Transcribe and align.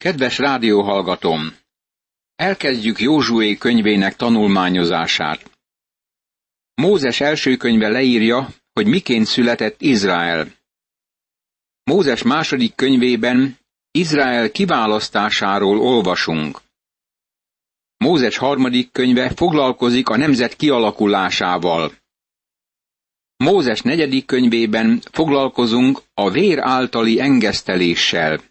Kedves 0.00 0.38
rádióhallgatom! 0.38 1.56
Elkezdjük 2.36 3.00
Józsué 3.00 3.56
könyvének 3.56 4.16
tanulmányozását. 4.16 5.50
Mózes 6.74 7.20
első 7.20 7.56
könyve 7.56 7.88
leírja, 7.88 8.48
hogy 8.72 8.86
miként 8.86 9.26
született 9.26 9.80
Izrael. 9.80 10.52
Mózes 11.82 12.22
második 12.22 12.74
könyvében 12.74 13.58
Izrael 13.90 14.50
kiválasztásáról 14.50 15.80
olvasunk. 15.80 16.60
Mózes 17.96 18.36
harmadik 18.36 18.92
könyve 18.92 19.30
foglalkozik 19.30 20.08
a 20.08 20.16
nemzet 20.16 20.56
kialakulásával. 20.56 21.92
Mózes 23.36 23.80
negyedik 23.80 24.26
könyvében 24.26 25.02
foglalkozunk 25.10 26.02
a 26.14 26.30
vér 26.30 26.58
általi 26.58 27.20
engeszteléssel. 27.20 28.49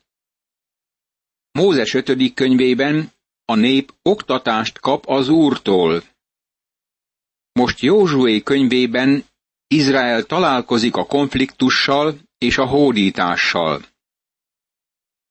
Mózes 1.52 1.94
ötödik 1.94 2.34
könyvében 2.34 3.12
a 3.46 3.56
nép 3.56 3.94
oktatást 4.02 4.80
kap 4.80 5.06
az 5.08 5.30
Úrtól. 5.30 6.04
Most 7.52 7.80
Józsué 7.80 8.42
könyvében 8.42 9.26
Izrael 9.68 10.24
találkozik 10.24 10.96
a 10.96 11.06
konfliktussal 11.06 12.18
és 12.38 12.58
a 12.58 12.66
hódítással. 12.66 13.86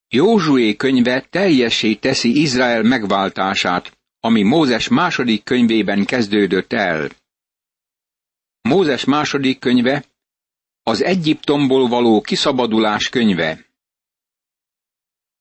Józsué 0.08 0.76
könyve 0.76 1.26
teljessé 1.30 1.94
teszi 1.94 2.40
Izrael 2.40 2.82
megváltását, 2.82 3.98
ami 4.20 4.42
Mózes 4.42 4.88
második 4.88 5.42
könyvében 5.44 6.04
kezdődött 6.04 6.72
el. 6.72 7.10
Mózes 8.60 9.04
második 9.04 9.58
könyve 9.58 10.04
az 10.82 11.02
Egyiptomból 11.02 11.88
való 11.88 12.20
kiszabadulás 12.20 13.08
könyve. 13.08 13.67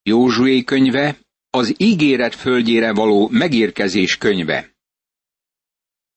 Józsué 0.08 0.64
könyve 0.64 1.18
az 1.50 1.74
ígéret 1.78 2.36
földjére 2.36 2.94
való 2.94 3.30
megérkezés 3.32 4.18
könyve. 4.18 4.76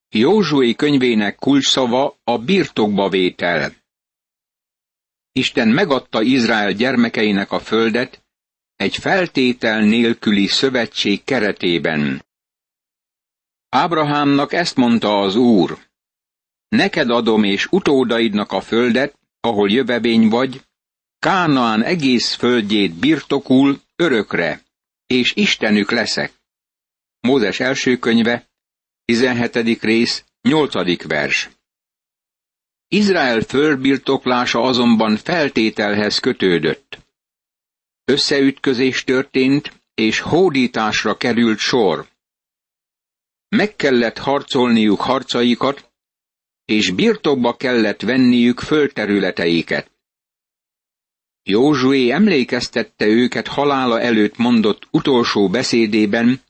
Józsué 0.08 0.74
könyvének 0.74 1.36
kulcsszava 1.36 2.20
a 2.24 2.38
birtokba 2.38 3.08
vétel. 3.08 3.72
Isten 5.32 5.68
megadta 5.68 6.22
Izrael 6.22 6.72
gyermekeinek 6.72 7.52
a 7.52 7.58
földet 7.58 8.24
egy 8.76 8.96
feltétel 8.96 9.80
nélküli 9.80 10.46
szövetség 10.46 11.24
keretében. 11.24 12.24
Ábrahámnak 13.68 14.52
ezt 14.52 14.76
mondta 14.76 15.18
az 15.18 15.36
Úr. 15.36 15.78
Neked 16.68 17.10
adom 17.10 17.44
és 17.44 17.66
utódaidnak 17.70 18.52
a 18.52 18.60
földet, 18.60 19.18
ahol 19.40 19.70
jövevény 19.70 20.28
vagy, 20.28 20.68
Kánaán 21.20 21.82
egész 21.82 22.34
földjét 22.34 22.94
birtokul 22.94 23.80
örökre, 23.96 24.62
és 25.06 25.32
Istenük 25.34 25.90
leszek. 25.90 26.32
Mózes 27.20 27.60
első 27.60 27.96
könyve, 27.96 28.48
17. 29.04 29.82
rész, 29.82 30.24
8. 30.40 31.06
vers. 31.06 31.50
Izrael 32.88 33.40
földbirtoklása 33.40 34.60
azonban 34.60 35.16
feltételhez 35.16 36.18
kötődött. 36.18 36.98
Összeütközés 38.04 39.04
történt, 39.04 39.72
és 39.94 40.20
hódításra 40.20 41.16
került 41.16 41.58
sor. 41.58 42.08
Meg 43.48 43.76
kellett 43.76 44.18
harcolniuk 44.18 45.00
harcaikat, 45.00 45.90
és 46.64 46.90
birtokba 46.90 47.56
kellett 47.56 48.00
venniük 48.00 48.60
földterületeiket. 48.60 49.89
Józsué 51.42 52.10
emlékeztette 52.10 53.06
őket 53.06 53.46
halála 53.46 54.00
előtt 54.00 54.36
mondott 54.36 54.88
utolsó 54.90 55.48
beszédében 55.48 56.40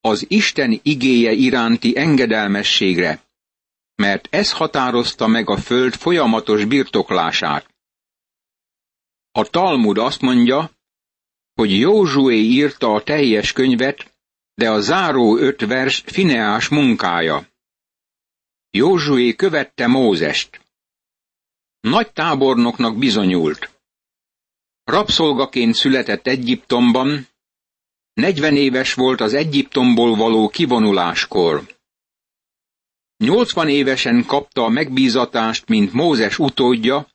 az 0.00 0.24
Isten 0.28 0.80
igéje 0.82 1.32
iránti 1.32 1.96
engedelmességre, 1.96 3.22
mert 3.94 4.28
ez 4.30 4.52
határozta 4.52 5.26
meg 5.26 5.50
a 5.50 5.56
föld 5.56 5.94
folyamatos 5.94 6.64
birtoklását. 6.64 7.74
A 9.30 9.44
Talmud 9.44 9.98
azt 9.98 10.20
mondja, 10.20 10.70
hogy 11.54 11.78
Józsué 11.78 12.36
írta 12.36 12.92
a 12.92 13.02
teljes 13.02 13.52
könyvet, 13.52 14.12
de 14.54 14.70
a 14.70 14.80
záró 14.80 15.36
öt 15.36 15.66
vers 15.66 16.02
Fineás 16.06 16.68
munkája. 16.68 17.48
Józsué 18.70 19.34
követte 19.34 19.86
Mózest. 19.86 20.60
Nagy 21.80 22.12
tábornoknak 22.12 22.98
bizonyult. 22.98 23.73
Rabszolgaként 24.84 25.74
született 25.74 26.26
Egyiptomban, 26.26 27.28
40 28.12 28.56
éves 28.56 28.94
volt 28.94 29.20
az 29.20 29.34
Egyiptomból 29.34 30.16
való 30.16 30.48
kivonuláskor. 30.48 31.66
80 33.16 33.68
évesen 33.68 34.24
kapta 34.26 34.64
a 34.64 34.68
megbízatást, 34.68 35.68
mint 35.68 35.92
Mózes 35.92 36.38
utódja, 36.38 37.08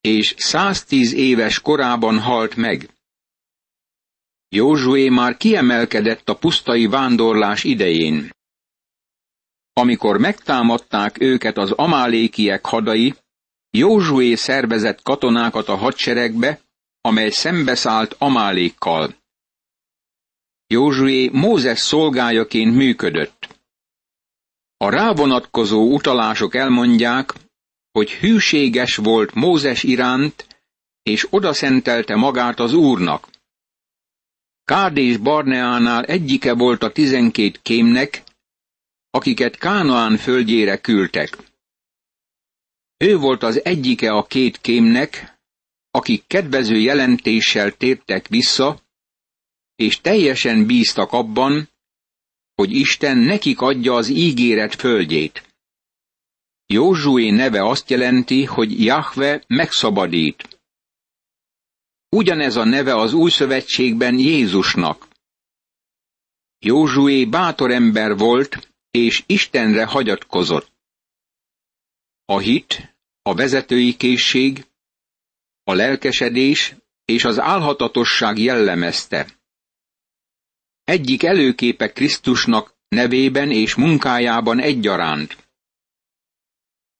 és 0.00 0.34
110 0.36 1.12
éves 1.12 1.60
korában 1.60 2.18
halt 2.18 2.56
meg. 2.56 2.90
Józsué 4.48 5.08
már 5.08 5.36
kiemelkedett 5.36 6.28
a 6.28 6.36
pusztai 6.36 6.86
vándorlás 6.86 7.64
idején. 7.64 8.30
Amikor 9.72 10.18
megtámadták 10.18 11.20
őket 11.20 11.56
az 11.56 11.70
amálékiek 11.70 12.66
hadai, 12.66 13.14
Józsué 13.70 14.34
szervezett 14.34 15.02
katonákat 15.02 15.68
a 15.68 15.76
hadseregbe, 15.76 16.60
amely 17.00 17.30
szembeszállt 17.30 18.14
Amálékkal. 18.18 19.14
Józsué 20.66 21.28
Mózes 21.28 21.78
szolgájaként 21.78 22.74
működött. 22.74 23.58
A 24.76 24.90
rávonatkozó 24.90 25.94
utalások 25.94 26.54
elmondják, 26.54 27.34
hogy 27.92 28.10
hűséges 28.10 28.96
volt 28.96 29.34
Mózes 29.34 29.82
iránt, 29.82 30.46
és 31.02 31.26
odaszentelte 31.30 32.16
magát 32.16 32.60
az 32.60 32.72
Úrnak. 32.72 33.28
Kádés 34.64 35.16
Barneánál 35.16 36.04
egyike 36.04 36.54
volt 36.54 36.82
a 36.82 36.92
tizenkét 36.92 37.62
kémnek, 37.62 38.22
akiket 39.10 39.56
Kánaán 39.56 40.16
földjére 40.16 40.80
küldtek. 40.80 41.36
Ő 42.96 43.16
volt 43.16 43.42
az 43.42 43.64
egyike 43.64 44.12
a 44.12 44.26
két 44.26 44.60
kémnek, 44.60 45.39
akik 45.90 46.26
kedvező 46.26 46.76
jelentéssel 46.76 47.72
tértek 47.72 48.28
vissza, 48.28 48.82
és 49.76 50.00
teljesen 50.00 50.66
bíztak 50.66 51.12
abban, 51.12 51.68
hogy 52.54 52.72
Isten 52.72 53.18
nekik 53.18 53.60
adja 53.60 53.94
az 53.94 54.08
ígéret 54.08 54.74
földjét. 54.74 55.48
Józsué 56.66 57.30
neve 57.30 57.64
azt 57.64 57.90
jelenti, 57.90 58.44
hogy 58.44 58.84
Jahve 58.84 59.44
megszabadít. 59.46 60.60
Ugyanez 62.08 62.56
a 62.56 62.64
neve 62.64 62.94
az 62.96 63.12
új 63.12 63.30
szövetségben 63.30 64.18
Jézusnak. 64.18 65.08
Józsué 66.58 67.24
bátor 67.24 67.70
ember 67.70 68.16
volt, 68.16 68.72
és 68.90 69.22
Istenre 69.26 69.84
hagyatkozott. 69.84 70.72
A 72.24 72.38
hit, 72.38 72.94
a 73.22 73.34
vezetői 73.34 73.96
készség, 73.96 74.66
a 75.64 75.72
lelkesedés 75.72 76.74
és 77.04 77.24
az 77.24 77.38
álhatatosság 77.38 78.38
jellemezte. 78.38 79.26
Egyik 80.84 81.22
előképe 81.22 81.92
Krisztusnak 81.92 82.78
nevében 82.88 83.50
és 83.50 83.74
munkájában 83.74 84.60
egyaránt. 84.60 85.36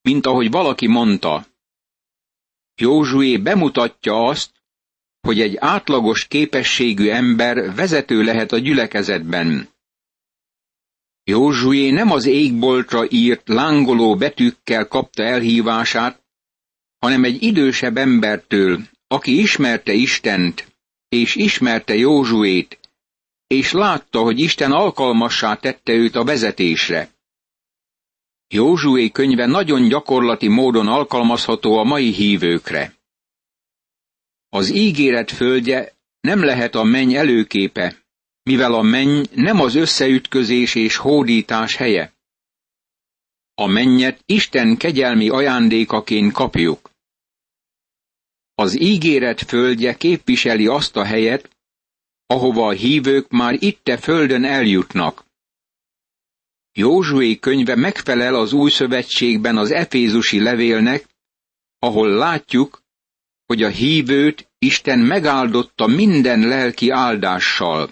Mint 0.02 0.26
ahogy 0.26 0.50
valaki 0.50 0.86
mondta, 0.86 1.46
Józsué 2.74 3.36
bemutatja 3.36 4.24
azt, 4.26 4.50
hogy 5.20 5.40
egy 5.40 5.56
átlagos 5.56 6.26
képességű 6.26 7.08
ember 7.08 7.74
vezető 7.74 8.22
lehet 8.22 8.52
a 8.52 8.58
gyülekezetben. 8.58 9.68
Józsué 11.24 11.90
nem 11.90 12.10
az 12.10 12.26
égboltra 12.26 13.04
írt 13.08 13.48
lángoló 13.48 14.16
betűkkel 14.16 14.88
kapta 14.88 15.22
elhívását, 15.22 16.19
hanem 17.00 17.24
egy 17.24 17.42
idősebb 17.42 17.96
embertől, 17.96 18.80
aki 19.06 19.40
ismerte 19.40 19.92
Istent, 19.92 20.72
és 21.08 21.34
ismerte 21.34 21.94
Józsuét, 21.94 22.78
és 23.46 23.72
látta, 23.72 24.20
hogy 24.20 24.38
Isten 24.38 24.72
alkalmassá 24.72 25.54
tette 25.54 25.92
őt 25.92 26.16
a 26.16 26.24
vezetésre. 26.24 27.10
Józsué 28.48 29.10
könyve 29.10 29.46
nagyon 29.46 29.88
gyakorlati 29.88 30.48
módon 30.48 30.86
alkalmazható 30.86 31.78
a 31.78 31.84
mai 31.84 32.12
hívőkre. 32.12 32.94
Az 34.48 34.74
ígéret 34.74 35.30
földje 35.30 35.92
nem 36.20 36.44
lehet 36.44 36.74
a 36.74 36.82
menny 36.82 37.14
előképe, 37.14 37.96
mivel 38.42 38.74
a 38.74 38.82
menny 38.82 39.22
nem 39.34 39.60
az 39.60 39.74
összeütközés 39.74 40.74
és 40.74 40.96
hódítás 40.96 41.76
helye. 41.76 42.12
A 43.60 43.66
mennyet 43.66 44.22
Isten 44.26 44.76
kegyelmi 44.76 45.28
ajándékaként 45.28 46.32
kapjuk. 46.32 46.90
Az 48.54 48.80
ígéret 48.80 49.40
földje 49.42 49.96
képviseli 49.96 50.66
azt 50.66 50.96
a 50.96 51.04
helyet, 51.04 51.50
ahova 52.26 52.66
a 52.66 52.70
hívők 52.70 53.30
már 53.30 53.62
itte 53.62 53.96
földön 53.96 54.44
eljutnak. 54.44 55.24
Józsué 56.72 57.38
könyve 57.38 57.74
megfelel 57.74 58.34
az 58.34 58.52
új 58.52 58.70
szövetségben 58.70 59.56
az 59.56 59.70
Efézusi 59.70 60.42
levélnek, 60.42 61.08
ahol 61.78 62.08
látjuk, 62.08 62.82
hogy 63.46 63.62
a 63.62 63.68
hívőt 63.68 64.50
Isten 64.58 64.98
megáldotta 64.98 65.86
minden 65.86 66.40
lelki 66.40 66.90
áldással. 66.90 67.90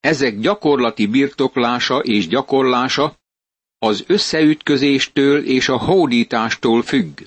Ezek 0.00 0.38
gyakorlati 0.38 1.06
birtoklása 1.06 1.98
és 1.98 2.28
gyakorlása 2.28 3.17
az 3.78 4.04
összeütközéstől 4.06 5.44
és 5.44 5.68
a 5.68 5.78
hódítástól 5.78 6.82
függ. 6.82 7.20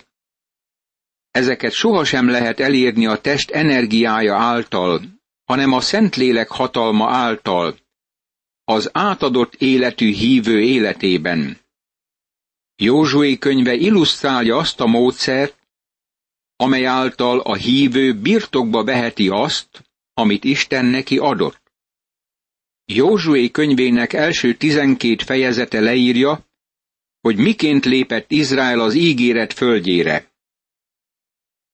Ezeket 1.31 1.71
sohasem 1.71 2.29
lehet 2.29 2.59
elérni 2.59 3.05
a 3.05 3.21
test 3.21 3.51
energiája 3.51 4.35
által, 4.35 5.01
hanem 5.45 5.71
a 5.71 5.81
Szentlélek 5.81 6.49
hatalma 6.49 7.09
által, 7.09 7.77
az 8.63 8.89
átadott 8.93 9.53
életű 9.53 10.13
hívő 10.13 10.61
életében. 10.61 11.57
Józsué 12.75 13.37
könyve 13.37 13.73
illusztrálja 13.73 14.57
azt 14.57 14.79
a 14.79 14.85
módszert, 14.85 15.57
amely 16.55 16.85
által 16.85 17.39
a 17.39 17.55
hívő 17.55 18.13
birtokba 18.13 18.83
veheti 18.83 19.29
azt, 19.29 19.83
amit 20.13 20.43
Isten 20.43 20.85
neki 20.85 21.17
adott. 21.17 21.60
Józsué 22.95 23.51
könyvének 23.51 24.13
első 24.13 24.53
tizenkét 24.53 25.23
fejezete 25.23 25.79
leírja, 25.79 26.45
hogy 27.21 27.37
miként 27.37 27.85
lépett 27.85 28.31
Izrael 28.31 28.79
az 28.79 28.93
ígéret 28.93 29.53
földjére. 29.53 30.31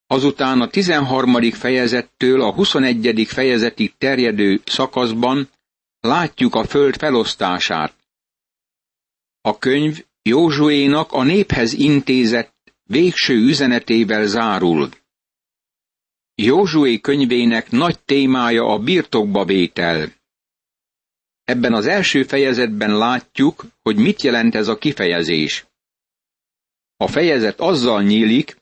Azután 0.06 0.60
a 0.60 0.68
13. 0.68 1.50
fejezettől 1.50 2.42
a 2.42 2.52
21. 2.52 3.26
fejezetig 3.26 3.92
terjedő 3.98 4.60
szakaszban 4.64 5.48
látjuk 6.00 6.54
a 6.54 6.64
föld 6.64 6.96
felosztását. 6.96 7.94
A 9.40 9.58
könyv 9.58 10.04
Józsuénak 10.22 11.12
a 11.12 11.22
néphez 11.22 11.72
intézett 11.72 12.54
végső 12.84 13.34
üzenetével 13.34 14.26
zárul. 14.26 14.88
Józsué 16.34 17.00
könyvének 17.00 17.70
nagy 17.70 18.00
témája 18.00 18.64
a 18.64 18.78
birtokba 18.78 19.44
vétel. 19.44 20.17
Ebben 21.48 21.74
az 21.74 21.86
első 21.86 22.22
fejezetben 22.22 22.96
látjuk, 22.96 23.64
hogy 23.82 23.96
mit 23.96 24.22
jelent 24.22 24.54
ez 24.54 24.68
a 24.68 24.78
kifejezés. 24.78 25.66
A 26.96 27.06
fejezet 27.06 27.60
azzal 27.60 28.02
nyílik, 28.02 28.56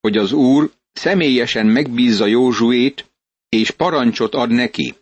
hogy 0.00 0.16
az 0.16 0.32
Úr 0.32 0.70
személyesen 0.92 1.66
megbízza 1.66 2.26
Józsuét, 2.26 3.10
és 3.48 3.70
parancsot 3.70 4.34
ad 4.34 4.50
neki. 4.50 4.94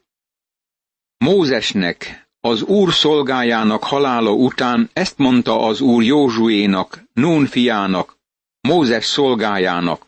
Mózesnek, 1.17 2.29
az 2.41 2.63
úr 2.63 2.93
szolgájának 2.93 3.85
halála 3.85 4.33
után 4.33 4.91
ezt 4.93 5.19
mondta 5.19 5.67
az 5.67 5.81
úr 5.81 6.03
Józsuénak, 6.03 7.05
Nún 7.13 7.47
fiának, 7.47 8.17
Mózes 8.61 9.05
szolgájának. 9.05 10.07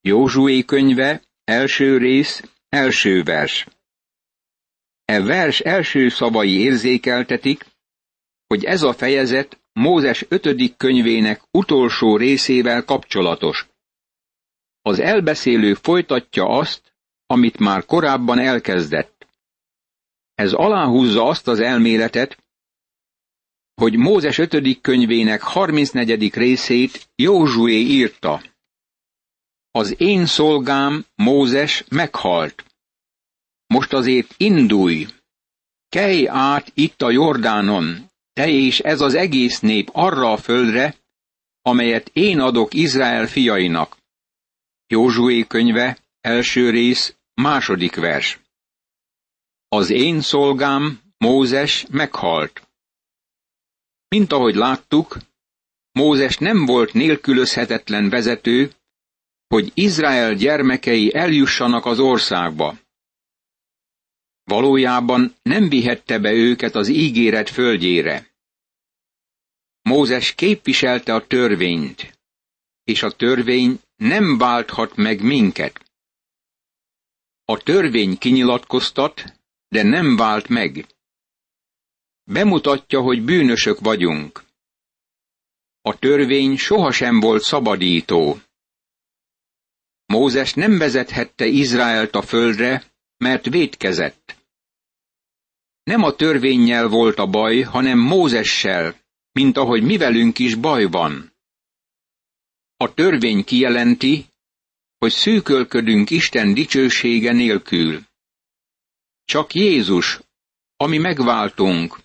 Józsué 0.00 0.64
könyve, 0.64 1.22
első 1.44 1.96
rész, 1.96 2.42
első 2.68 3.22
vers. 3.22 3.66
E 5.06 5.22
vers 5.22 5.60
első 5.60 6.08
szavai 6.08 6.60
érzékeltetik, 6.60 7.64
hogy 8.46 8.64
ez 8.64 8.82
a 8.82 8.92
fejezet 8.92 9.60
Mózes 9.72 10.24
ötödik 10.28 10.76
könyvének 10.76 11.42
utolsó 11.50 12.16
részével 12.16 12.84
kapcsolatos. 12.84 13.68
Az 14.82 14.98
elbeszélő 14.98 15.74
folytatja 15.74 16.48
azt, 16.48 16.94
amit 17.26 17.58
már 17.58 17.84
korábban 17.84 18.38
elkezdett. 18.38 19.26
Ez 20.34 20.52
aláhúzza 20.52 21.24
azt 21.24 21.48
az 21.48 21.60
elméletet, 21.60 22.44
hogy 23.74 23.96
Mózes 23.96 24.38
ötödik 24.38 24.80
könyvének 24.80 25.40
34. 25.40 26.34
részét 26.34 27.08
Józsué 27.16 27.80
írta. 27.80 28.42
Az 29.70 29.94
én 30.00 30.26
szolgám, 30.26 31.04
Mózes 31.14 31.84
meghalt. 31.88 32.65
Most 33.66 33.92
azért 33.92 34.34
indulj, 34.36 35.06
kelj 35.88 36.28
át 36.28 36.70
itt 36.74 37.02
a 37.02 37.10
Jordánon, 37.10 38.10
te 38.32 38.48
és 38.48 38.78
ez 38.80 39.00
az 39.00 39.14
egész 39.14 39.60
nép 39.60 39.88
arra 39.92 40.32
a 40.32 40.36
földre, 40.36 40.94
amelyet 41.62 42.10
én 42.12 42.40
adok 42.40 42.74
Izrael 42.74 43.26
fiainak. 43.26 43.96
Józsué 44.86 45.46
könyve, 45.46 45.98
első 46.20 46.70
rész, 46.70 47.16
második 47.34 47.94
vers. 47.94 48.40
Az 49.68 49.90
én 49.90 50.20
szolgám, 50.20 51.00
Mózes 51.18 51.86
meghalt. 51.90 52.68
Mint 54.08 54.32
ahogy 54.32 54.54
láttuk, 54.54 55.16
Mózes 55.92 56.38
nem 56.38 56.66
volt 56.66 56.92
nélkülözhetetlen 56.92 58.08
vezető, 58.08 58.72
hogy 59.48 59.70
Izrael 59.74 60.34
gyermekei 60.34 61.14
eljussanak 61.14 61.84
az 61.84 61.98
országba. 61.98 62.78
Valójában 64.46 65.34
nem 65.42 65.68
vihette 65.68 66.18
be 66.18 66.32
őket 66.32 66.74
az 66.74 66.88
ígéret 66.88 67.50
földjére. 67.50 68.30
Mózes 69.82 70.34
képviselte 70.34 71.14
a 71.14 71.26
törvényt, 71.26 72.18
és 72.84 73.02
a 73.02 73.10
törvény 73.10 73.80
nem 73.96 74.38
válthat 74.38 74.96
meg 74.96 75.22
minket. 75.22 75.84
A 77.44 77.56
törvény 77.58 78.18
kinyilatkoztat, 78.18 79.24
de 79.68 79.82
nem 79.82 80.16
vált 80.16 80.48
meg. 80.48 80.86
Bemutatja, 82.24 83.00
hogy 83.00 83.22
bűnösök 83.22 83.80
vagyunk. 83.80 84.44
A 85.80 85.98
törvény 85.98 86.56
sohasem 86.56 87.20
volt 87.20 87.42
szabadító. 87.42 88.40
Mózes 90.06 90.54
nem 90.54 90.78
vezethette 90.78 91.46
Izraelt 91.46 92.14
a 92.14 92.22
földre, 92.22 92.84
mert 93.16 93.46
védkezett. 93.46 94.35
Nem 95.86 96.02
a 96.02 96.14
törvényjel 96.14 96.88
volt 96.88 97.18
a 97.18 97.26
baj, 97.26 97.60
hanem 97.60 97.98
Mózessel, 97.98 98.94
mint 99.32 99.56
ahogy 99.56 99.82
mi 99.82 99.96
velünk 99.96 100.38
is 100.38 100.54
baj 100.54 100.84
van. 100.84 101.32
A 102.76 102.94
törvény 102.94 103.44
kijelenti, 103.44 104.26
hogy 104.98 105.10
szűkölködünk 105.10 106.10
Isten 106.10 106.54
dicsősége 106.54 107.32
nélkül. 107.32 108.00
Csak 109.24 109.54
Jézus, 109.54 110.20
ami 110.76 110.98
megváltunk, 110.98 112.00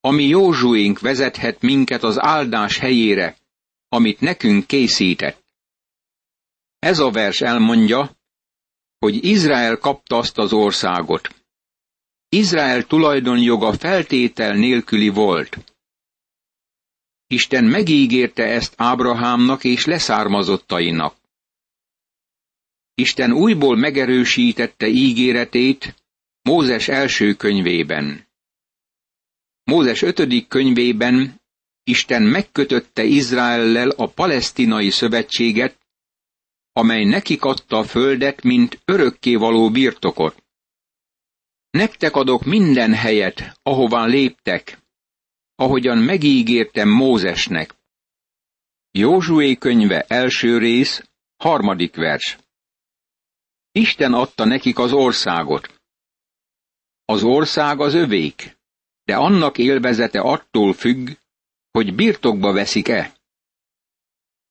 ami 0.00 0.24
Józsuénk 0.24 1.00
vezethet 1.00 1.60
minket 1.60 2.02
az 2.02 2.20
áldás 2.20 2.78
helyére, 2.78 3.36
amit 3.88 4.20
nekünk 4.20 4.66
készített. 4.66 5.44
Ez 6.78 6.98
a 6.98 7.10
vers 7.10 7.40
elmondja, 7.40 8.16
hogy 8.98 9.24
Izrael 9.24 9.76
kapta 9.76 10.16
azt 10.16 10.38
az 10.38 10.52
országot. 10.52 11.43
Izrael 12.34 12.84
tulajdonjoga 12.86 13.72
feltétel 13.72 14.54
nélküli 14.54 15.08
volt. 15.08 15.58
Isten 17.26 17.64
megígérte 17.64 18.42
ezt 18.42 18.74
Ábrahámnak 18.76 19.64
és 19.64 19.84
leszármazottainak. 19.84 21.16
Isten 22.94 23.32
újból 23.32 23.76
megerősítette 23.76 24.86
ígéretét 24.86 25.94
Mózes 26.42 26.88
első 26.88 27.34
könyvében. 27.34 28.28
Mózes 29.64 30.02
ötödik 30.02 30.48
könyvében 30.48 31.40
Isten 31.84 32.22
megkötötte 32.22 33.04
Izraellel 33.04 33.88
a 33.90 34.06
palesztinai 34.06 34.90
szövetséget, 34.90 35.78
amely 36.72 37.04
nekik 37.04 37.44
adta 37.44 37.78
a 37.78 37.84
földet, 37.84 38.42
mint 38.42 38.80
örökkévaló 38.84 39.70
birtokot. 39.70 40.43
Nektek 41.74 42.16
adok 42.16 42.44
minden 42.44 42.94
helyet, 42.94 43.58
ahová 43.62 44.04
léptek, 44.04 44.78
ahogyan 45.54 45.98
megígértem 45.98 46.88
Mózesnek. 46.88 47.74
Józsué 48.90 49.54
könyve 49.54 50.00
első 50.08 50.58
rész, 50.58 51.02
harmadik 51.36 51.94
vers. 51.94 52.38
Isten 53.72 54.12
adta 54.12 54.44
nekik 54.44 54.78
az 54.78 54.92
országot. 54.92 55.80
Az 57.04 57.22
ország 57.22 57.80
az 57.80 57.94
övék, 57.94 58.56
de 59.04 59.16
annak 59.16 59.58
élvezete 59.58 60.20
attól 60.20 60.72
függ, 60.72 61.10
hogy 61.70 61.94
birtokba 61.94 62.52
veszik-e. 62.52 63.14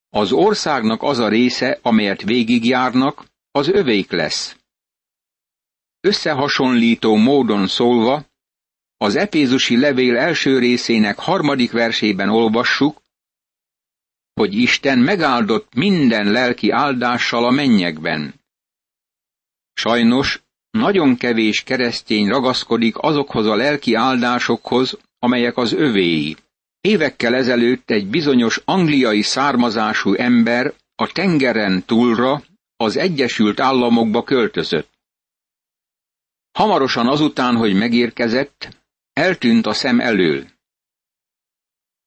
Az 0.09 0.31
országnak 0.31 1.01
az 1.01 1.19
a 1.19 1.27
része, 1.27 1.79
amelyet 1.81 2.21
végigjárnak, 2.21 3.25
az 3.51 3.67
övék 3.67 4.11
lesz. 4.11 4.62
Összehasonlító 6.05 7.15
módon 7.15 7.67
szólva, 7.67 8.25
az 8.97 9.15
Epézusi 9.15 9.77
levél 9.77 10.17
első 10.17 10.59
részének 10.59 11.19
harmadik 11.19 11.71
versében 11.71 12.29
olvassuk, 12.29 13.01
hogy 14.33 14.53
Isten 14.53 14.99
megáldott 14.99 15.73
minden 15.75 16.31
lelki 16.31 16.69
áldással 16.69 17.45
a 17.45 17.49
mennyekben. 17.49 18.33
Sajnos 19.73 20.41
nagyon 20.71 21.17
kevés 21.17 21.63
keresztény 21.63 22.27
ragaszkodik 22.27 22.97
azokhoz 22.97 23.45
a 23.45 23.55
lelki 23.55 23.93
áldásokhoz, 23.93 24.97
amelyek 25.19 25.57
az 25.57 25.73
övéi. 25.73 26.35
Évekkel 26.81 27.35
ezelőtt 27.35 27.89
egy 27.89 28.07
bizonyos 28.07 28.61
angliai 28.65 29.21
származású 29.21 30.13
ember 30.13 30.73
a 30.95 31.11
tengeren 31.11 31.83
túlra 31.85 32.43
az 32.77 32.97
Egyesült 32.97 33.59
Államokba 33.59 34.23
költözött. 34.23 34.92
Hamarosan 36.53 37.07
azután, 37.07 37.55
hogy 37.55 37.73
megérkezett, 37.73 38.77
eltűnt 39.13 39.65
a 39.65 39.73
szem 39.73 39.99
elől. 39.99 40.47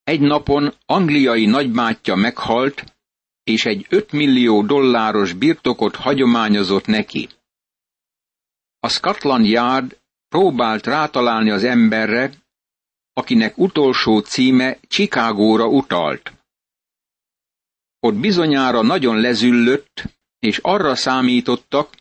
Egy 0.02 0.20
napon 0.20 0.74
angliai 0.86 1.46
nagybátyja 1.46 2.14
meghalt, 2.14 2.96
és 3.42 3.64
egy 3.64 3.86
5 3.88 4.12
millió 4.12 4.62
dolláros 4.62 5.32
birtokot 5.32 5.96
hagyományozott 5.96 6.86
neki. 6.86 7.28
A 8.78 8.88
Scotland 8.88 9.46
Yard 9.46 10.00
próbált 10.28 10.86
rátalálni 10.86 11.50
az 11.50 11.64
emberre, 11.64 12.30
akinek 13.12 13.58
utolsó 13.58 14.18
címe 14.18 14.78
Chicagóra 14.88 15.66
utalt. 15.66 16.32
Ott 18.00 18.14
bizonyára 18.14 18.82
nagyon 18.82 19.20
lezüllött, 19.20 20.04
és 20.38 20.58
arra 20.58 20.94
számítottak, 20.94 21.94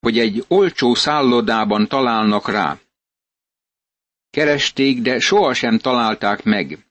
hogy 0.00 0.18
egy 0.18 0.44
olcsó 0.48 0.94
szállodában 0.94 1.88
találnak 1.88 2.48
rá. 2.48 2.78
Keresték, 4.30 5.00
de 5.00 5.18
sohasem 5.20 5.78
találták 5.78 6.42
meg. 6.42 6.86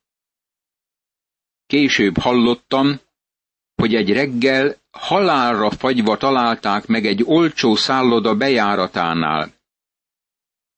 Később 1.66 2.18
hallottam, 2.18 3.00
hogy 3.76 3.96
egy 3.96 4.14
reggel 4.14 4.76
halálra 4.92 5.72
fagyva 5.72 6.18
találták 6.18 6.86
meg 6.86 7.06
egy 7.06 7.24
olcsó 7.26 7.76
szálloda 7.76 8.36
bejáratánál. 8.36 9.54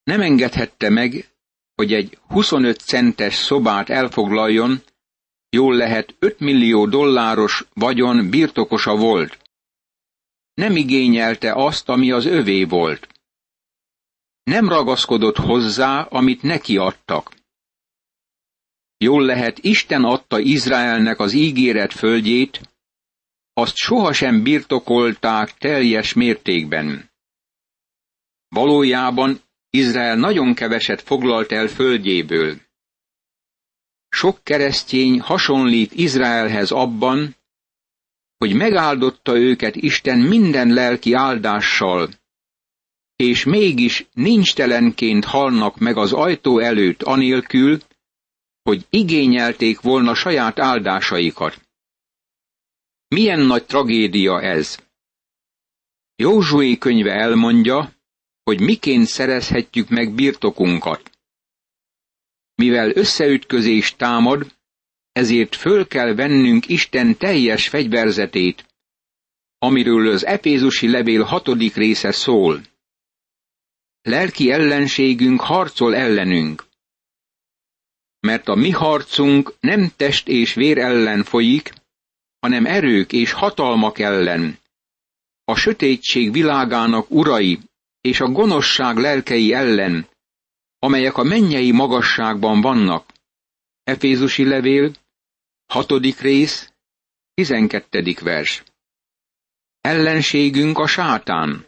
Nem 0.03 0.21
engedhette 0.21 0.89
meg, 0.89 1.29
hogy 1.75 1.93
egy 1.93 2.17
25 2.27 2.79
centes 2.79 3.35
szobát 3.35 3.89
elfoglaljon, 3.89 4.81
jól 5.49 5.75
lehet 5.75 6.15
5 6.19 6.39
millió 6.39 6.85
dolláros 6.85 7.65
vagyon 7.73 8.29
birtokosa 8.29 8.95
volt. 8.95 9.48
Nem 10.59 10.75
igényelte 10.75 11.53
azt, 11.53 11.89
ami 11.89 12.11
az 12.11 12.25
övé 12.25 12.63
volt. 12.63 13.07
Nem 14.43 14.69
ragaszkodott 14.69 15.37
hozzá, 15.37 16.01
amit 16.01 16.41
neki 16.41 16.77
adtak. 16.77 17.35
Jól 18.97 19.25
lehet, 19.25 19.59
Isten 19.59 20.03
adta 20.03 20.39
Izraelnek 20.39 21.19
az 21.19 21.33
ígéret 21.33 21.93
földjét, 21.93 22.61
azt 23.53 23.75
sohasem 23.75 24.43
birtokolták 24.43 25.57
teljes 25.57 26.13
mértékben. 26.13 27.11
Valójában 28.47 29.41
Izrael 29.69 30.15
nagyon 30.15 30.53
keveset 30.53 31.01
foglalt 31.01 31.51
el 31.51 31.67
földjéből. 31.67 32.61
Sok 34.09 34.43
keresztény 34.43 35.19
hasonlít 35.19 35.93
Izraelhez 35.93 36.71
abban, 36.71 37.35
hogy 38.39 38.53
megáldotta 38.53 39.37
őket 39.37 39.75
Isten 39.75 40.19
minden 40.19 40.67
lelki 40.73 41.13
áldással, 41.13 42.09
és 43.15 43.43
mégis 43.43 44.07
nincs 44.13 44.53
telenként 44.53 45.25
halnak 45.25 45.77
meg 45.77 45.97
az 45.97 46.13
ajtó 46.13 46.59
előtt 46.59 47.03
anélkül, 47.03 47.79
hogy 48.63 48.85
igényelték 48.89 49.81
volna 49.81 50.15
saját 50.15 50.59
áldásaikat. 50.59 51.61
Milyen 53.07 53.39
nagy 53.39 53.65
tragédia 53.65 54.41
ez! 54.41 54.77
Józsué 56.15 56.77
könyve 56.77 57.11
elmondja, 57.11 57.93
hogy 58.43 58.59
miként 58.59 59.05
szerezhetjük 59.05 59.89
meg 59.89 60.13
birtokunkat. 60.13 61.11
Mivel 62.55 62.91
összeütközés 62.95 63.95
támad, 63.95 64.58
ezért 65.19 65.55
föl 65.55 65.87
kell 65.87 66.13
vennünk 66.13 66.67
Isten 66.67 67.17
teljes 67.17 67.67
fegyverzetét, 67.67 68.65
amiről 69.57 70.11
az 70.11 70.25
Efézusi 70.25 70.89
levél 70.89 71.23
hatodik 71.23 71.75
része 71.75 72.11
szól. 72.11 72.61
Lelki 74.01 74.51
ellenségünk 74.51 75.41
harcol 75.41 75.95
ellenünk. 75.95 76.65
Mert 78.19 78.47
a 78.47 78.55
mi 78.55 78.69
harcunk 78.69 79.53
nem 79.59 79.91
test 79.95 80.27
és 80.27 80.53
vér 80.53 80.77
ellen 80.77 81.23
folyik, 81.23 81.73
hanem 82.39 82.65
erők 82.65 83.11
és 83.11 83.31
hatalmak 83.31 83.99
ellen, 83.99 84.59
a 85.43 85.55
sötétség 85.55 86.31
világának 86.31 87.11
urai 87.11 87.59
és 88.01 88.19
a 88.19 88.27
gonoszság 88.27 88.97
lelkei 88.97 89.53
ellen, 89.53 90.07
amelyek 90.79 91.17
a 91.17 91.23
mennyei 91.23 91.71
magasságban 91.71 92.61
vannak. 92.61 93.03
Efézusi 93.83 94.43
levél, 94.43 94.91
hatodik 95.69 96.19
rész, 96.19 96.73
tizenkettedik 97.33 98.19
vers. 98.19 98.63
Ellenségünk 99.81 100.77
a 100.77 100.87
sátán. 100.87 101.67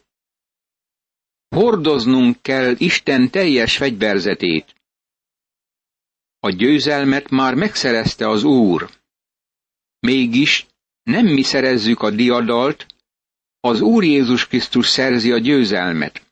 Hordoznunk 1.47 2.41
kell 2.41 2.75
Isten 2.77 3.29
teljes 3.29 3.77
fegyverzetét. 3.77 4.75
A 6.39 6.49
győzelmet 6.49 7.29
már 7.29 7.55
megszerezte 7.55 8.29
az 8.29 8.43
Úr. 8.43 8.89
Mégis 9.99 10.65
nem 11.03 11.25
mi 11.25 11.41
szerezzük 11.41 12.01
a 12.01 12.09
diadalt, 12.09 12.85
az 13.59 13.81
Úr 13.81 14.03
Jézus 14.03 14.47
Krisztus 14.47 14.87
szerzi 14.87 15.31
a 15.31 15.37
győzelmet. 15.37 16.31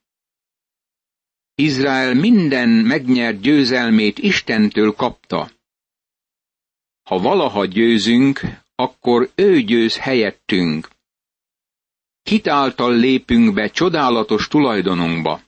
Izrael 1.55 2.13
minden 2.13 2.69
megnyert 2.69 3.39
győzelmét 3.39 4.17
Istentől 4.17 4.91
kapta. 4.93 5.51
Ha 7.09 7.19
valaha 7.19 7.65
győzünk, 7.65 8.41
akkor 8.75 9.31
ő 9.35 9.61
győz 9.61 9.97
helyettünk. 9.97 10.89
Hitáltal 12.21 12.95
lépünk 12.95 13.53
be 13.53 13.69
csodálatos 13.69 14.47
tulajdonunkba. 14.47 15.41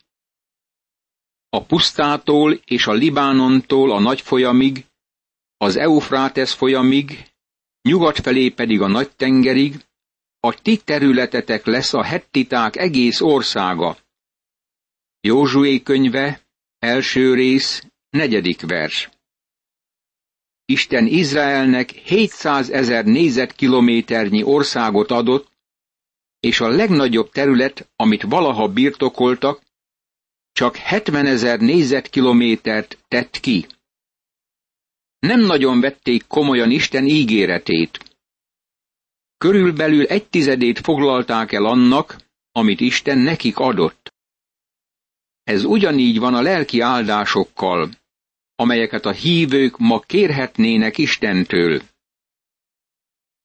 A 1.50 1.64
pusztától 1.64 2.60
és 2.66 2.88
a 2.88 2.92
Libánontól 2.92 3.92
a 3.92 4.00
nagy 4.00 4.22
folyamig, 4.22 4.86
az 5.58 5.76
Eufrátesz 5.76 6.54
folyamig, 6.54 7.32
nyugat 7.82 8.20
felé 8.20 8.50
pedig 8.50 8.82
a 8.82 8.88
nagy 8.88 9.12
tengerig, 9.12 9.86
a 10.40 10.62
ti 10.62 10.78
területetek 10.78 11.66
lesz 11.66 11.94
a 11.94 12.04
hettiták 12.04 12.76
egész 12.76 13.22
országa. 13.22 13.98
Józsué 15.20 15.82
könyve, 15.82 16.42
első 16.80 17.34
rész, 17.34 17.84
negyedik 18.10 18.62
vers. 18.62 19.10
Isten 20.72 21.08
Izraelnek 21.08 21.90
700 21.90 22.70
ezer 22.70 23.06
négyzetkilométernyi 23.06 24.44
országot 24.44 25.12
adott, 25.12 25.52
és 26.40 26.60
a 26.60 26.68
legnagyobb 26.68 27.30
terület, 27.32 27.90
amit 27.96 28.22
valaha 28.22 28.68
birtokoltak, 28.68 29.62
csak 30.52 30.76
70 30.76 31.26
ezer 31.26 31.60
négyzetkilométert 31.60 32.98
tett 33.08 33.40
ki. 33.40 33.66
Nem 35.20 35.40
nagyon 35.40 35.80
vették 35.80 36.28
komolyan 36.28 36.72
Isten 36.72 37.06
ígéretét. 37.06 38.00
Körülbelül 39.38 40.06
egy 40.06 40.28
tizedét 40.28 40.80
foglalták 40.80 41.52
el 41.52 41.66
annak, 41.66 42.16
amit 42.52 42.80
Isten 42.80 43.18
nekik 43.18 43.58
adott. 43.58 44.14
Ez 45.44 45.64
ugyanígy 45.64 46.20
van 46.20 46.34
a 46.34 46.42
lelki 46.42 46.80
áldásokkal, 46.80 47.90
amelyeket 48.62 49.06
a 49.06 49.12
hívők 49.12 49.78
ma 49.78 50.00
kérhetnének 50.00 50.98
Istentől. 50.98 51.82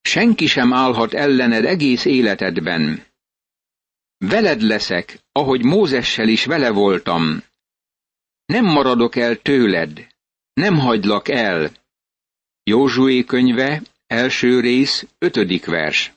Senki 0.01 0.45
sem 0.45 0.73
állhat 0.73 1.13
ellened 1.13 1.65
egész 1.65 2.05
életedben. 2.05 3.05
Veled 4.17 4.61
leszek, 4.61 5.19
ahogy 5.31 5.63
Mózessel 5.63 6.27
is 6.27 6.45
vele 6.45 6.69
voltam. 6.69 7.43
Nem 8.45 8.65
maradok 8.65 9.15
el 9.15 9.41
tőled, 9.41 10.07
nem 10.53 10.79
hagylak 10.79 11.27
el. 11.27 11.71
Józsué 12.63 13.23
könyve, 13.23 13.81
első 14.07 14.59
rész, 14.59 15.05
ötödik 15.19 15.65
vers. 15.65 16.13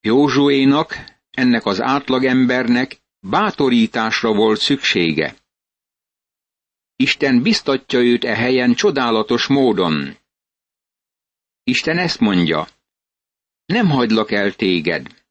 Józsuénak, 0.00 1.04
ennek 1.30 1.66
az 1.66 1.80
átlagembernek 1.80 2.96
bátorításra 3.20 4.34
volt 4.34 4.60
szüksége. 4.60 5.36
Isten 7.00 7.42
biztatja 7.42 7.98
őt 7.98 8.24
e 8.24 8.34
helyen 8.34 8.74
csodálatos 8.74 9.46
módon. 9.46 10.16
Isten 11.62 11.98
ezt 11.98 12.20
mondja, 12.20 12.68
nem 13.64 13.88
hagylak 13.88 14.30
el 14.30 14.54
téged. 14.54 15.24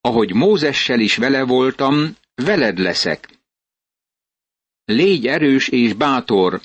Ahogy 0.00 0.34
Mózessel 0.34 1.00
is 1.00 1.16
vele 1.16 1.44
voltam, 1.44 2.16
veled 2.34 2.78
leszek. 2.78 3.28
Légy 4.84 5.26
erős 5.26 5.68
és 5.68 5.92
bátor, 5.92 6.60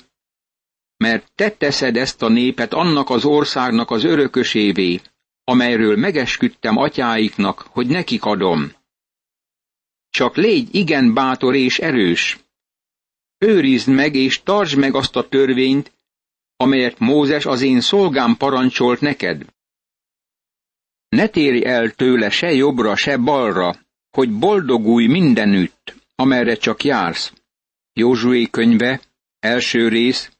mert 0.96 1.32
te 1.34 1.50
teszed 1.50 1.96
ezt 1.96 2.22
a 2.22 2.28
népet 2.28 2.72
annak 2.72 3.10
az 3.10 3.24
országnak 3.24 3.90
az 3.90 4.04
örökösévé, 4.04 5.00
amelyről 5.44 5.96
megesküdtem 5.96 6.76
atyáiknak, 6.76 7.60
hogy 7.60 7.86
nekik 7.86 8.24
adom. 8.24 8.72
csak 10.10 10.36
légy 10.36 10.74
igen 10.74 11.14
bátor 11.14 11.54
és 11.54 11.78
erős. 11.78 12.47
Őrizd 13.38 13.88
meg 13.88 14.14
és 14.14 14.42
tartsd 14.42 14.78
meg 14.78 14.94
azt 14.94 15.16
a 15.16 15.28
törvényt, 15.28 15.92
amelyet 16.56 16.98
Mózes 16.98 17.46
az 17.46 17.60
én 17.60 17.80
szolgám 17.80 18.36
parancsolt 18.36 19.00
neked. 19.00 19.44
Ne 21.08 21.28
térj 21.28 21.64
el 21.64 21.90
tőle 21.90 22.30
se 22.30 22.52
jobbra, 22.52 22.96
se 22.96 23.16
balra, 23.16 23.76
hogy 24.10 24.32
boldogulj 24.32 25.06
mindenütt, 25.06 25.94
amerre 26.14 26.54
csak 26.54 26.84
jársz. 26.84 27.32
Józsué 27.92 28.48
könyve, 28.50 29.00
első 29.38 29.88
rész, 29.88 30.30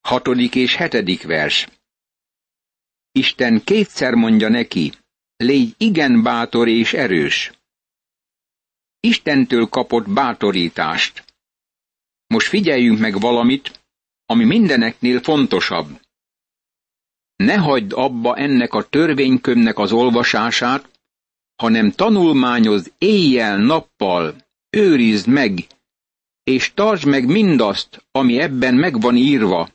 hatodik 0.00 0.54
és 0.54 0.74
hetedik 0.74 1.22
vers. 1.22 1.68
Isten 3.12 3.64
kétszer 3.64 4.14
mondja 4.14 4.48
neki, 4.48 4.92
légy 5.36 5.74
igen 5.76 6.22
bátor 6.22 6.68
és 6.68 6.92
erős. 6.92 7.52
Istentől 9.00 9.66
kapott 9.66 10.08
bátorítást. 10.10 11.27
Most 12.28 12.48
figyeljünk 12.48 12.98
meg 12.98 13.20
valamit, 13.20 13.80
ami 14.26 14.44
mindeneknél 14.44 15.20
fontosabb. 15.20 16.00
Ne 17.36 17.56
hagyd 17.56 17.92
abba 17.92 18.36
ennek 18.36 18.74
a 18.74 18.88
törvénykönyvnek 18.88 19.78
az 19.78 19.92
olvasását, 19.92 20.88
hanem 21.56 21.90
tanulmányozd 21.90 22.92
éjjel-nappal, 22.98 24.34
őrizd 24.70 25.26
meg, 25.26 25.66
és 26.42 26.74
tartsd 26.74 27.06
meg 27.06 27.26
mindazt, 27.26 28.06
ami 28.10 28.38
ebben 28.38 28.74
meg 28.74 29.00
van 29.00 29.16
írva. 29.16 29.68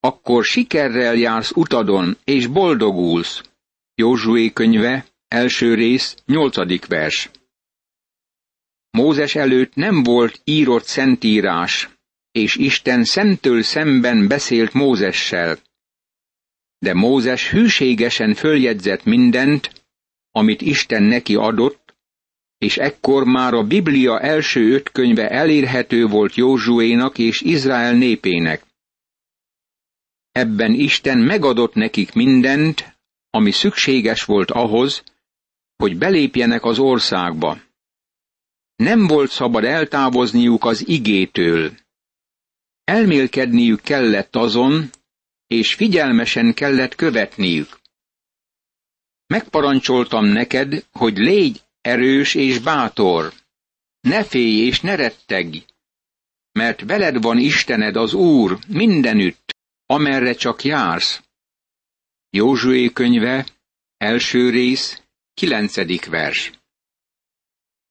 Akkor 0.00 0.44
sikerrel 0.44 1.14
jársz 1.14 1.50
utadon, 1.54 2.16
és 2.24 2.46
boldogulsz. 2.46 3.42
Józsué 3.94 4.52
könyve, 4.52 5.06
első 5.28 5.74
rész, 5.74 6.16
nyolcadik 6.26 6.86
vers. 6.86 7.30
Mózes 8.96 9.34
előtt 9.34 9.74
nem 9.74 10.02
volt 10.02 10.40
írott 10.44 10.84
szentírás, 10.84 11.88
és 12.32 12.56
Isten 12.56 13.04
szemtől 13.04 13.62
szemben 13.62 14.28
beszélt 14.28 14.72
Mózessel. 14.72 15.58
De 16.78 16.94
Mózes 16.94 17.50
hűségesen 17.50 18.34
följegyzett 18.34 19.04
mindent, 19.04 19.84
amit 20.30 20.60
Isten 20.60 21.02
neki 21.02 21.34
adott, 21.34 21.94
és 22.58 22.76
ekkor 22.76 23.24
már 23.24 23.54
a 23.54 23.62
Biblia 23.62 24.20
első 24.20 24.72
öt 24.72 24.90
könyve 24.90 25.28
elérhető 25.28 26.06
volt 26.06 26.34
Józsuénak 26.34 27.18
és 27.18 27.40
Izrael 27.40 27.94
népének. 27.94 28.62
Ebben 30.32 30.72
Isten 30.72 31.18
megadott 31.18 31.74
nekik 31.74 32.12
mindent, 32.12 32.96
ami 33.30 33.50
szükséges 33.50 34.24
volt 34.24 34.50
ahhoz, 34.50 35.02
hogy 35.76 35.98
belépjenek 35.98 36.64
az 36.64 36.78
országba. 36.78 37.64
Nem 38.76 39.06
volt 39.06 39.30
szabad 39.30 39.64
eltávozniuk 39.64 40.64
az 40.64 40.88
igétől. 40.88 41.72
Elmélkedniük 42.84 43.80
kellett 43.80 44.36
azon, 44.36 44.90
és 45.46 45.74
figyelmesen 45.74 46.54
kellett 46.54 46.94
követniük. 46.94 47.80
Megparancsoltam 49.26 50.24
neked, 50.24 50.86
hogy 50.92 51.16
légy 51.16 51.62
erős 51.80 52.34
és 52.34 52.58
bátor. 52.58 53.32
Ne 54.00 54.24
félj 54.24 54.66
és 54.66 54.80
ne 54.80 54.94
rettegj, 54.94 55.64
mert 56.52 56.80
veled 56.80 57.22
van 57.22 57.38
Istened 57.38 57.96
az 57.96 58.14
Úr 58.14 58.58
mindenütt, 58.68 59.56
amerre 59.86 60.32
csak 60.34 60.64
jársz. 60.64 61.22
Józsué 62.30 62.92
könyve, 62.92 63.46
első 63.96 64.50
rész, 64.50 65.02
kilencedik 65.34 66.06
vers. 66.06 66.52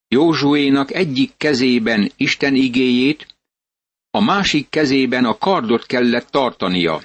Józsuénak 0.08 0.92
egyik 0.92 1.36
kezében 1.36 2.12
Isten 2.16 2.54
igéjét, 2.54 3.36
a 4.10 4.20
másik 4.20 4.68
kezében 4.68 5.24
a 5.24 5.38
kardot 5.38 5.86
kellett 5.86 6.30
tartania. 6.30 7.02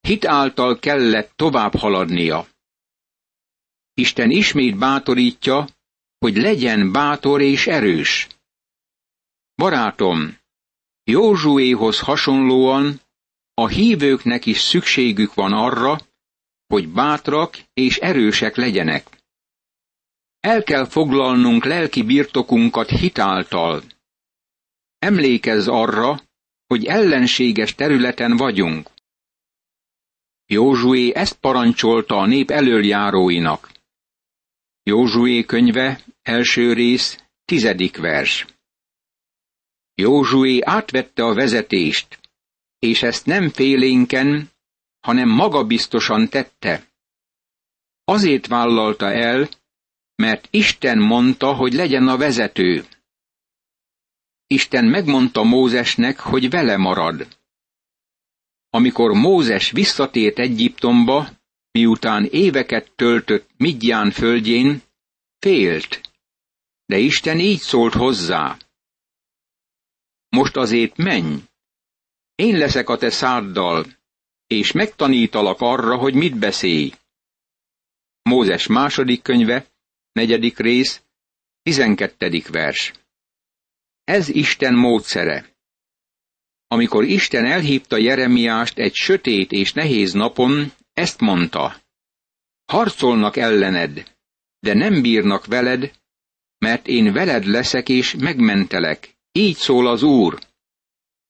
Hit 0.00 0.24
által 0.24 0.78
kellett 0.78 1.32
tovább 1.36 1.74
haladnia. 1.74 2.46
Isten 3.94 4.30
ismét 4.30 4.78
bátorítja, 4.78 5.68
hogy 6.18 6.36
legyen 6.36 6.92
bátor 6.92 7.40
és 7.40 7.66
erős. 7.66 8.26
Barátom, 9.54 10.38
Józsuéhoz 11.04 12.00
hasonlóan 12.00 13.00
a 13.54 13.68
hívőknek 13.68 14.46
is 14.46 14.60
szükségük 14.60 15.34
van 15.34 15.52
arra, 15.52 15.98
hogy 16.66 16.88
bátrak 16.88 17.56
és 17.72 17.96
erősek 17.96 18.56
legyenek. 18.56 19.13
El 20.44 20.62
kell 20.62 20.84
foglalnunk 20.84 21.64
lelki 21.64 22.02
birtokunkat 22.02 22.88
hitáltal. 22.88 23.82
Emlékezz 24.98 25.68
arra, 25.68 26.20
hogy 26.66 26.84
ellenséges 26.84 27.74
területen 27.74 28.36
vagyunk. 28.36 28.90
Józsué 30.46 31.14
ezt 31.14 31.34
parancsolta 31.34 32.16
a 32.16 32.26
nép 32.26 32.50
elöljáróinak. 32.50 33.70
Józsué 34.82 35.44
könyve, 35.44 36.00
első 36.22 36.72
rész, 36.72 37.24
tizedik 37.44 37.96
vers. 37.96 38.46
Józsué 39.94 40.60
átvette 40.60 41.24
a 41.24 41.34
vezetést, 41.34 42.18
és 42.78 43.02
ezt 43.02 43.26
nem 43.26 43.48
félénken, 43.48 44.50
hanem 45.00 45.28
magabiztosan 45.28 46.28
tette. 46.28 46.92
Azért 48.04 48.46
vállalta 48.46 49.12
el, 49.12 49.48
mert 50.14 50.48
Isten 50.50 50.98
mondta, 50.98 51.54
hogy 51.54 51.72
legyen 51.72 52.08
a 52.08 52.16
vezető. 52.16 52.84
Isten 54.46 54.84
megmondta 54.84 55.42
Mózesnek, 55.42 56.20
hogy 56.20 56.50
vele 56.50 56.76
marad. 56.76 57.38
Amikor 58.70 59.12
Mózes 59.12 59.70
visszatért 59.70 60.38
Egyiptomba, 60.38 61.28
miután 61.70 62.24
éveket 62.24 62.92
töltött 62.96 63.50
Midján 63.56 64.10
földjén, 64.10 64.82
félt, 65.38 66.00
de 66.86 66.98
Isten 66.98 67.38
így 67.38 67.60
szólt 67.60 67.94
hozzá. 67.94 68.56
Most 70.28 70.56
azért 70.56 70.96
menj, 70.96 71.42
én 72.34 72.58
leszek 72.58 72.88
a 72.88 72.96
te 72.96 73.10
száddal, 73.10 73.86
és 74.46 74.72
megtanítalak 74.72 75.60
arra, 75.60 75.96
hogy 75.96 76.14
mit 76.14 76.38
beszélj. 76.38 76.92
Mózes 78.22 78.66
második 78.66 79.22
könyve, 79.22 79.73
negyedik 80.14 80.58
rész, 80.58 81.02
tizenkettedik 81.62 82.48
vers. 82.48 82.92
Ez 84.04 84.28
Isten 84.28 84.74
módszere. 84.74 85.52
Amikor 86.66 87.04
Isten 87.04 87.44
elhívta 87.44 87.96
Jeremiást 87.96 88.78
egy 88.78 88.94
sötét 88.94 89.52
és 89.52 89.72
nehéz 89.72 90.12
napon, 90.12 90.72
ezt 90.92 91.20
mondta. 91.20 91.76
Harcolnak 92.64 93.36
ellened, 93.36 94.16
de 94.58 94.74
nem 94.74 95.02
bírnak 95.02 95.46
veled, 95.46 95.90
mert 96.58 96.86
én 96.86 97.12
veled 97.12 97.44
leszek 97.44 97.88
és 97.88 98.14
megmentelek. 98.18 99.16
Így 99.32 99.56
szól 99.56 99.86
az 99.86 100.02
Úr. 100.02 100.38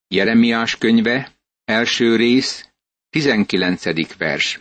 Jeremiás 0.08 0.78
könyve, 0.78 1.34
első 1.64 2.16
rész, 2.16 2.68
tizenkilencedik 3.10 4.16
vers. 4.16 4.60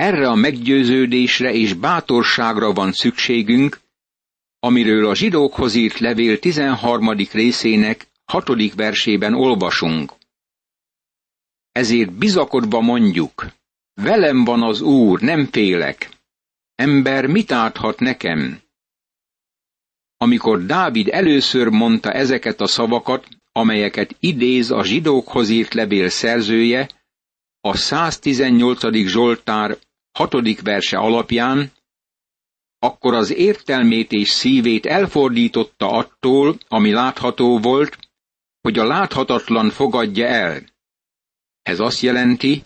Erre 0.00 0.28
a 0.28 0.34
meggyőződésre 0.34 1.52
és 1.52 1.72
bátorságra 1.72 2.72
van 2.72 2.92
szükségünk, 2.92 3.80
amiről 4.58 5.06
a 5.06 5.14
zsidókhoz 5.14 5.74
írt 5.74 5.98
levél 5.98 6.38
13. 6.38 7.10
részének 7.32 8.06
6. 8.24 8.74
versében 8.74 9.34
olvasunk. 9.34 10.12
Ezért 11.72 12.12
bizakodva 12.12 12.80
mondjuk, 12.80 13.46
velem 13.94 14.44
van 14.44 14.62
az 14.62 14.80
Úr, 14.80 15.20
nem 15.20 15.46
félek. 15.46 16.10
Ember 16.74 17.26
mit 17.26 17.52
áthat 17.52 17.98
nekem? 17.98 18.60
Amikor 20.16 20.64
Dávid 20.64 21.08
először 21.08 21.68
mondta 21.68 22.12
ezeket 22.12 22.60
a 22.60 22.66
szavakat, 22.66 23.28
amelyeket 23.52 24.16
idéz 24.20 24.70
a 24.70 24.84
zsidókhoz 24.84 25.48
írt 25.48 25.74
levél 25.74 26.08
szerzője, 26.08 26.88
a 27.60 27.76
118. 27.76 29.06
Zsoltár 29.06 29.78
6. 30.12 30.60
verse 30.60 30.98
alapján, 30.98 31.72
akkor 32.78 33.14
az 33.14 33.30
értelmét 33.30 34.12
és 34.12 34.28
szívét 34.28 34.86
elfordította 34.86 35.90
attól, 35.90 36.58
ami 36.68 36.90
látható 36.90 37.58
volt, 37.58 37.98
hogy 38.60 38.78
a 38.78 38.84
láthatatlan 38.84 39.70
fogadja 39.70 40.26
el. 40.26 40.62
Ez 41.62 41.80
azt 41.80 42.00
jelenti, 42.00 42.62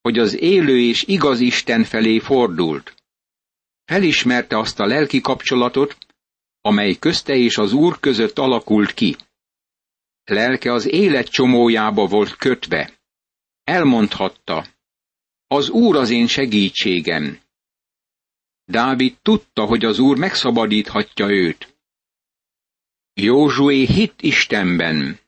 hogy 0.00 0.18
az 0.18 0.40
élő 0.40 0.80
és 0.80 1.02
igaz 1.02 1.40
Isten 1.40 1.84
felé 1.84 2.18
fordult. 2.18 2.94
Felismerte 3.84 4.58
azt 4.58 4.80
a 4.80 4.86
lelki 4.86 5.20
kapcsolatot, 5.20 5.96
amely 6.60 6.94
közte 6.94 7.34
és 7.34 7.58
az 7.58 7.72
Úr 7.72 8.00
között 8.00 8.38
alakult 8.38 8.94
ki. 8.94 9.16
Lelke 10.24 10.72
az 10.72 10.86
élet 10.86 11.28
csomójába 11.28 12.06
volt 12.06 12.36
kötve. 12.36 12.92
Elmondhatta, 13.64 14.66
az 15.48 15.68
Úr 15.68 15.96
az 15.96 16.10
én 16.10 16.26
segítségem. 16.26 17.40
Dávid 18.64 19.16
tudta, 19.22 19.64
hogy 19.64 19.84
az 19.84 19.98
Úr 19.98 20.16
megszabadíthatja 20.18 21.28
őt. 21.28 21.76
Józsué 23.14 23.84
hit 23.86 24.22
Istenben. 24.22 25.18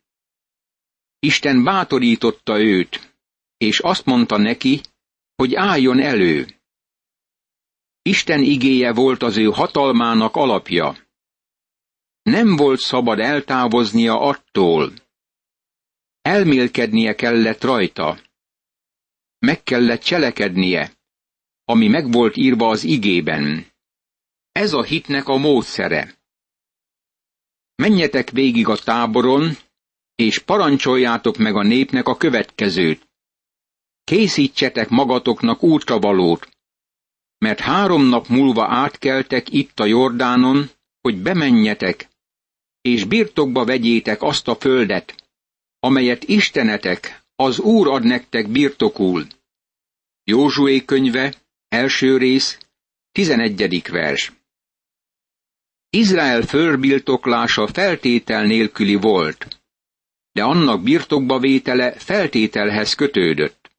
Isten 1.19 1.65
bátorította 1.65 2.61
őt, 2.61 3.15
és 3.57 3.79
azt 3.79 4.05
mondta 4.05 4.37
neki, 4.37 4.81
hogy 5.37 5.55
álljon 5.55 6.01
elő. 6.01 6.61
Isten 8.03 8.43
igéje 8.43 8.93
volt 8.93 9.23
az 9.23 9.37
ő 9.37 9.45
hatalmának 9.45 10.37
alapja. 10.37 10.97
Nem 12.23 12.57
volt 12.57 12.81
szabad 12.81 13.19
eltávoznia 13.19 14.21
attól. 14.21 14.93
Elmélkednie 16.23 17.15
kellett 17.15 17.63
rajta. 17.63 18.19
Meg 19.41 19.63
kellett 19.63 20.01
cselekednie, 20.01 20.93
ami 21.65 21.89
meg 21.89 22.13
volt 22.13 22.37
írva 22.37 22.69
az 22.69 22.85
igében. 22.85 23.67
Ez 24.53 24.73
a 24.73 24.83
hitnek 24.83 25.29
a 25.29 25.37
módszere. 25.37 26.15
Menjetek 27.75 28.31
végig 28.31 28.69
a 28.69 28.77
táboron, 28.77 29.57
és 30.15 30.39
parancsoljátok 30.39 31.37
meg 31.37 31.57
a 31.57 31.63
népnek 31.63 32.07
a 32.09 32.17
következőt. 32.17 33.09
Készítsetek 34.05 34.89
magatoknak 34.89 35.63
útravalót, 35.63 36.49
mert 37.39 37.61
három 37.61 38.05
nap 38.05 38.29
múlva 38.29 38.67
átkeltek 38.69 39.53
itt 39.53 39.81
a 39.81 39.85
Jordánon, 39.85 40.71
hogy 41.01 41.23
bemenjetek, 41.23 42.09
és 42.81 43.05
birtokba 43.05 43.65
vegyétek 43.65 44.23
azt 44.23 44.49
a 44.49 44.55
földet, 44.55 45.15
amelyet 45.79 46.25
Istenetek, 46.25 47.20
az 47.41 47.59
Úr 47.59 47.89
ad 47.89 48.05
nektek 48.05 48.49
birtokul. 48.49 49.27
Józsué 50.25 50.85
könyve, 50.85 51.35
első 51.69 52.17
rész, 52.17 52.59
tizenegyedik 53.13 53.89
vers. 53.89 54.33
Izrael 55.91 56.43
förbirtoklása 56.43 57.67
feltétel 57.67 58.45
nélküli 58.45 58.95
volt, 58.95 59.61
de 60.33 60.43
annak 60.43 60.83
birtokba 60.83 61.39
vétele 61.39 61.93
feltételhez 61.93 62.95
kötődött. 62.95 63.71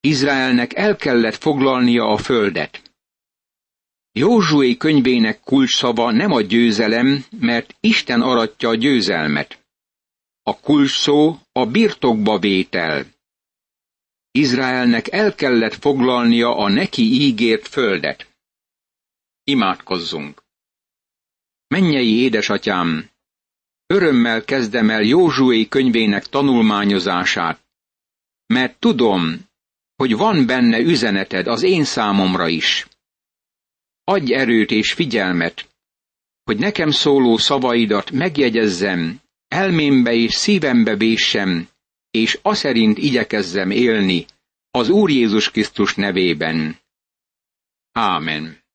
Izraelnek 0.00 0.74
el 0.74 0.96
kellett 0.96 1.36
foglalnia 1.36 2.04
a 2.04 2.16
földet. 2.16 2.82
Józsué 4.12 4.76
könyvének 4.76 5.40
kulcsszava 5.40 6.10
nem 6.10 6.32
a 6.32 6.40
győzelem, 6.40 7.24
mert 7.40 7.76
Isten 7.80 8.20
aratja 8.20 8.68
a 8.68 8.74
győzelmet. 8.74 9.66
A 10.48 10.60
kulcsszó 10.60 11.38
a 11.52 11.66
birtokba 11.66 12.38
vétel. 12.38 13.06
Izraelnek 14.30 15.12
el 15.12 15.34
kellett 15.34 15.74
foglalnia 15.74 16.56
a 16.56 16.68
neki 16.68 17.02
ígért 17.02 17.68
földet. 17.68 18.36
Imádkozzunk! 19.44 20.42
Mennyei 21.66 22.18
édesatyám, 22.18 23.10
örömmel 23.86 24.44
kezdem 24.44 24.90
el 24.90 25.02
Józsué 25.02 25.68
könyvének 25.68 26.26
tanulmányozását, 26.26 27.60
mert 28.46 28.78
tudom, 28.78 29.48
hogy 29.96 30.16
van 30.16 30.46
benne 30.46 30.78
üzeneted 30.78 31.46
az 31.46 31.62
én 31.62 31.84
számomra 31.84 32.48
is. 32.48 32.86
Adj 34.04 34.34
erőt 34.34 34.70
és 34.70 34.92
figyelmet, 34.92 35.68
hogy 36.44 36.58
nekem 36.58 36.90
szóló 36.90 37.36
szavaidat 37.36 38.10
megjegyezzem, 38.10 39.20
elmémbe 39.48 40.12
és 40.12 40.34
szívembe 40.34 40.96
véssem, 40.96 41.68
és 42.10 42.38
aszerint 42.42 42.98
igyekezzem 42.98 43.70
élni 43.70 44.26
az 44.70 44.88
Úr 44.88 45.10
Jézus 45.10 45.50
Krisztus 45.50 45.94
nevében. 45.94 46.76
Ámen. 47.92 48.66